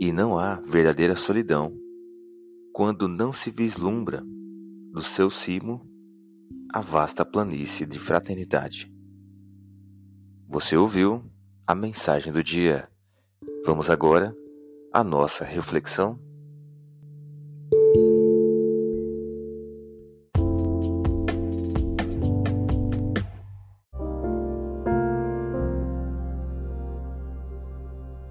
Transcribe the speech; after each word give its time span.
e 0.00 0.12
não 0.12 0.38
há 0.38 0.54
verdadeira 0.54 1.14
solidão 1.14 1.76
quando 2.72 3.06
não 3.06 3.34
se 3.34 3.50
vislumbra 3.50 4.22
do 4.90 5.02
seu 5.02 5.30
cimo 5.30 5.86
a 6.72 6.80
vasta 6.80 7.22
planície 7.22 7.84
de 7.84 7.98
fraternidade. 7.98 8.90
Você 10.48 10.74
ouviu 10.74 11.22
a 11.66 11.74
mensagem 11.74 12.32
do 12.32 12.42
dia. 12.42 12.88
Vamos 13.66 13.90
agora 13.90 14.34
à 14.90 15.04
nossa 15.04 15.44
reflexão. 15.44 16.18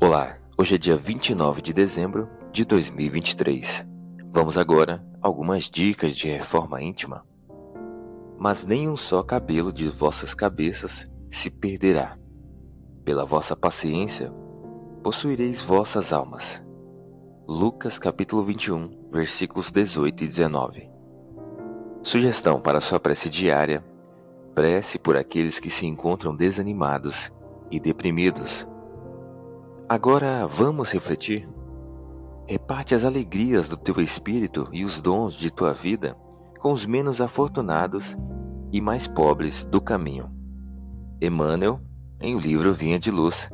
Olá, 0.00 0.39
hoje 0.60 0.74
é 0.74 0.78
dia 0.78 0.94
29 0.94 1.62
de 1.62 1.72
dezembro 1.72 2.28
de 2.52 2.66
2023. 2.66 3.86
Vamos 4.30 4.58
agora 4.58 5.02
a 5.22 5.26
algumas 5.26 5.70
dicas 5.70 6.14
de 6.14 6.28
reforma 6.28 6.82
íntima. 6.82 7.24
Mas 8.38 8.62
nem 8.62 8.86
um 8.86 8.94
só 8.94 9.22
cabelo 9.22 9.72
de 9.72 9.88
vossas 9.88 10.34
cabeças 10.34 11.08
se 11.30 11.48
perderá. 11.48 12.18
Pela 13.06 13.24
vossa 13.24 13.56
paciência, 13.56 14.30
possuireis 15.02 15.62
vossas 15.62 16.12
almas. 16.12 16.62
Lucas 17.48 17.98
capítulo 17.98 18.44
21, 18.44 19.08
versículos 19.10 19.70
18 19.70 20.24
e 20.24 20.26
19. 20.26 20.90
Sugestão 22.02 22.60
para 22.60 22.80
sua 22.80 23.00
prece 23.00 23.30
diária: 23.30 23.82
prece 24.54 24.98
por 24.98 25.16
aqueles 25.16 25.58
que 25.58 25.70
se 25.70 25.86
encontram 25.86 26.36
desanimados 26.36 27.32
e 27.70 27.80
deprimidos 27.80 28.68
Agora 29.92 30.46
vamos 30.46 30.92
refletir. 30.92 31.48
Reparte 32.46 32.94
as 32.94 33.02
alegrias 33.02 33.68
do 33.68 33.76
teu 33.76 34.00
espírito 34.00 34.68
e 34.70 34.84
os 34.84 35.02
dons 35.02 35.34
de 35.34 35.50
tua 35.50 35.72
vida 35.72 36.16
com 36.60 36.70
os 36.70 36.86
menos 36.86 37.20
afortunados 37.20 38.16
e 38.72 38.80
mais 38.80 39.08
pobres 39.08 39.64
do 39.64 39.80
caminho. 39.80 40.30
Emmanuel, 41.20 41.80
em 42.20 42.36
o 42.36 42.38
livro 42.38 42.72
Vinha 42.72 43.00
de 43.00 43.10
Luz. 43.10 43.50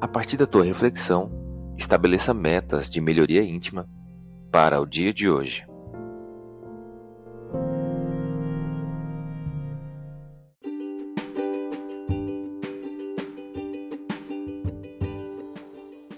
A 0.00 0.08
partir 0.08 0.36
da 0.36 0.48
tua 0.48 0.64
reflexão, 0.64 1.30
estabeleça 1.78 2.34
metas 2.34 2.90
de 2.90 3.00
melhoria 3.00 3.44
íntima 3.44 3.88
para 4.50 4.80
o 4.80 4.84
dia 4.84 5.14
de 5.14 5.30
hoje. 5.30 5.64